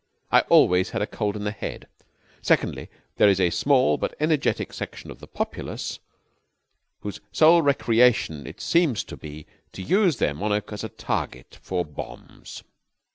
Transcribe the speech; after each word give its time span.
I 0.31 0.39
always 0.49 0.89
had 0.89 1.03
a 1.03 1.05
cold 1.05 1.35
in 1.35 1.43
the 1.43 1.51
head. 1.51 1.87
Secondly, 2.41 2.89
there 3.17 3.29
is 3.29 3.39
a 3.39 3.51
small 3.51 3.99
but 3.99 4.15
energetic 4.19 4.73
section 4.73 5.11
of 5.11 5.19
the 5.19 5.27
populace 5.27 5.99
whose 7.01 7.19
sole 7.31 7.61
recreation 7.61 8.47
it 8.47 8.59
seems 8.61 9.03
to 9.03 9.15
be 9.15 9.45
to 9.73 9.83
use 9.83 10.17
their 10.17 10.33
monarch 10.33 10.73
as 10.73 10.83
a 10.83 10.89
target 10.89 11.59
for 11.61 11.85
bombs. 11.85 12.63